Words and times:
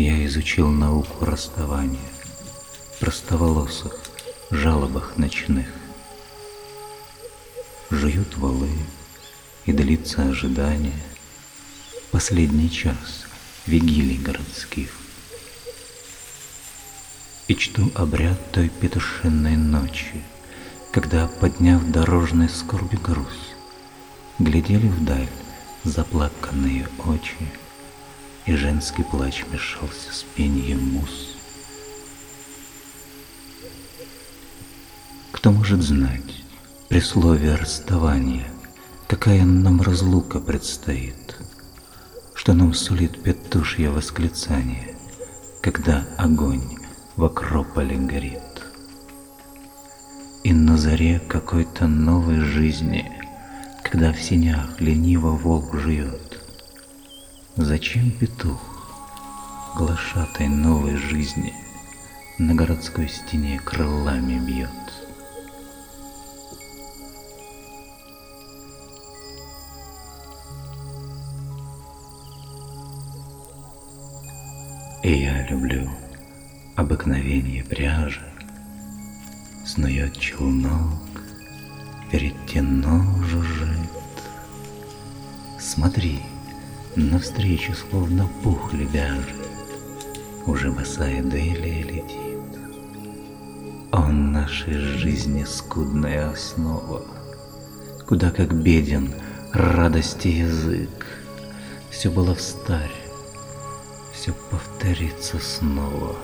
Я 0.00 0.24
изучил 0.24 0.68
науку 0.68 1.26
расставания, 1.26 2.00
простоволосых, 3.00 4.00
жалобах 4.50 5.18
ночных. 5.18 5.66
Жуют 7.90 8.34
валы, 8.38 8.70
и 9.66 9.74
длится 9.74 10.22
ожидание, 10.22 11.02
Последний 12.12 12.70
час 12.70 13.26
вигилий 13.66 14.16
городских. 14.16 14.88
И 17.48 17.54
чту 17.54 17.92
обряд 17.94 18.52
той 18.52 18.70
петушиной 18.70 19.58
ночи, 19.58 20.24
Когда, 20.92 21.28
подняв 21.28 21.84
дорожный 21.90 22.48
скорби 22.48 22.96
груз, 22.96 23.52
Глядели 24.38 24.88
вдаль 24.88 25.28
заплаканные 25.84 26.88
очи, 27.04 27.52
И 28.46 28.56
женский 28.56 29.02
плач 29.02 29.44
мешался 29.52 30.12
с 30.12 30.24
пеньем 30.34 30.80
мус. 30.94 31.36
Кто 35.32 35.52
может 35.52 35.82
знать 35.82 36.44
при 36.88 37.00
слове 37.00 37.54
расставания, 37.54 38.46
Какая 39.10 39.44
нам 39.44 39.80
разлука 39.82 40.38
предстоит, 40.38 41.36
Что 42.34 42.52
нам 42.52 42.74
сулит 42.74 43.22
петушье 43.22 43.90
восклицание, 43.90 44.94
Когда 45.60 46.06
огонь 46.16 46.78
в 47.16 47.24
Акрополе 47.24 47.96
горит. 47.96 48.40
И 50.44 50.52
на 50.52 50.78
заре 50.78 51.20
какой-то 51.26 51.88
новой 51.88 52.40
жизни, 52.40 53.10
Когда 53.82 54.12
в 54.12 54.20
синях 54.20 54.80
лениво 54.80 55.30
волк 55.30 55.74
живет, 55.74 56.40
Зачем 57.62 58.10
петух, 58.10 58.58
глашатой 59.76 60.48
новой 60.48 60.96
жизни, 60.96 61.52
На 62.38 62.54
городской 62.54 63.06
стене 63.06 63.60
крылами 63.62 64.38
бьет? 64.38 64.70
И 75.02 75.12
я 75.12 75.46
люблю 75.46 75.90
обыкновение 76.76 77.62
пряжи, 77.62 78.24
Снует 79.66 80.18
челнок, 80.18 80.98
веретено 82.10 83.04
жужжит. 83.22 83.90
Смотри, 85.58 86.22
навстречу 86.96 87.74
словно 87.74 88.28
пух 88.42 88.72
лебяжий, 88.72 89.34
Уже 90.46 90.70
босая 90.70 91.22
Делия 91.22 91.84
летит. 91.84 92.58
Он 93.92 94.32
нашей 94.32 94.74
жизни 94.74 95.44
скудная 95.44 96.30
основа, 96.30 97.02
Куда 98.06 98.30
как 98.30 98.52
беден 98.52 99.14
радости 99.52 100.28
язык, 100.28 101.06
Все 101.90 102.10
было 102.10 102.34
встарь, 102.34 102.90
все 104.12 104.32
повторится 104.50 105.38
снова, 105.38 106.16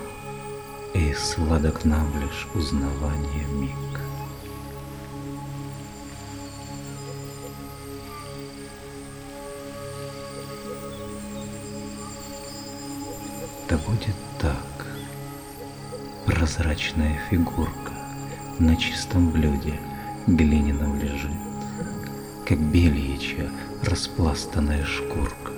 И 0.94 1.12
сладок 1.14 1.84
нам 1.84 2.12
лишь 2.20 2.48
узнавание 2.54 3.46
миг. 3.52 3.85
Да 13.68 13.76
будет 13.78 14.14
так. 14.38 14.86
Прозрачная 16.24 17.18
фигурка 17.28 17.92
на 18.60 18.76
чистом 18.76 19.30
блюде 19.30 19.74
глиняном 20.28 21.00
лежит, 21.00 21.32
Как 22.46 22.60
бельичья 22.60 23.50
распластанная 23.82 24.84
шкурка, 24.84 25.50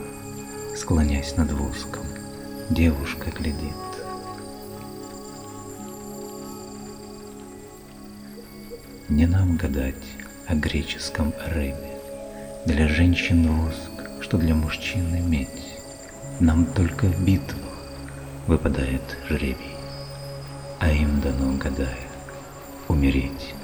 Склонясь 0.75 1.37
над 1.37 1.53
воском, 1.53 2.07
девушка 2.71 3.31
глядит. 3.31 3.75
Не 9.11 9.27
нам 9.27 9.59
гадать 9.59 9.95
о 10.47 10.55
греческом 10.55 11.35
Рэме. 11.47 11.99
Для 12.65 12.89
женщин 12.89 13.49
воск, 13.53 14.23
что 14.23 14.39
для 14.39 14.55
мужчин 14.55 15.15
иметь. 15.15 15.49
Нам 16.41 16.65
только 16.65 17.05
в 17.07 17.23
битвах 17.23 17.68
выпадает 18.49 19.03
жребий, 19.29 19.77
а 20.81 20.91
им 20.91 21.21
дано, 21.21 21.57
гадая, 21.59 22.09
умереть 22.89 23.55